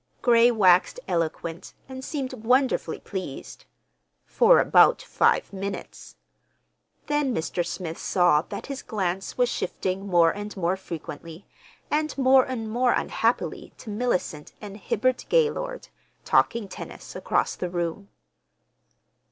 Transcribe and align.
Gray 0.23 0.49
waxed 0.49 0.99
eloquent, 1.07 1.75
and 1.87 2.03
seemed 2.03 2.33
wonderfully 2.33 2.97
pleased—for 3.01 4.59
about 4.59 4.99
five 4.99 5.53
minutes; 5.53 6.15
then 7.05 7.35
Mr. 7.35 7.63
Smith 7.63 7.99
saw 7.99 8.41
that 8.49 8.65
his 8.65 8.81
glance 8.81 9.37
was 9.37 9.47
shifting 9.47 10.07
more 10.07 10.31
and 10.31 10.57
more 10.57 10.75
frequently 10.75 11.45
and 11.91 12.17
more 12.17 12.45
and 12.47 12.67
more 12.67 12.93
unhappily 12.93 13.73
to 13.77 13.91
Mellicent 13.91 14.53
and 14.59 14.77
Hibbard 14.77 15.23
Gaylord, 15.29 15.89
talking 16.25 16.67
tennis 16.67 17.15
across 17.15 17.55
the 17.55 17.69
room. 17.69 18.09